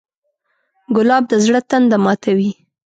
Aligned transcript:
ګلاب 0.95 1.23
د 1.31 1.33
زړه 1.45 1.59
تنده 1.69 1.97
ماتوي. 2.03 2.51